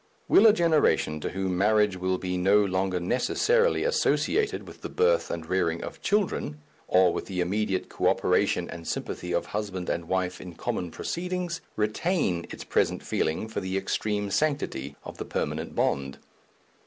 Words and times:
Will 0.27 0.47
a 0.47 0.51
generation 0.51 1.19
to 1.19 1.29
whom 1.29 1.55
marriage 1.59 1.95
will 1.95 2.17
be 2.17 2.35
no 2.35 2.65
longer 2.65 2.99
necessarily 2.99 3.83
associated 3.83 4.67
with 4.67 4.81
the 4.81 4.89
birth 4.89 5.29
and 5.29 5.45
rearing 5.45 5.83
of 5.83 6.01
children, 6.01 6.59
or 6.87 7.13
with 7.13 7.27
the 7.27 7.39
immediate 7.39 7.87
co 7.87 8.07
operation 8.07 8.67
and 8.67 8.87
sympathy 8.87 9.31
of 9.31 9.45
husband 9.45 9.91
and 9.91 10.07
wife 10.07 10.41
in 10.41 10.55
common 10.55 10.89
proceedings, 10.89 11.61
retain 11.75 12.47
its 12.49 12.63
present 12.63 13.03
feeling 13.03 13.47
for 13.47 13.59
the 13.59 13.77
extreme 13.77 14.31
sanctity 14.31 14.95
of 15.03 15.19
the 15.19 15.25
permanent 15.25 15.75
bond? 15.75 16.17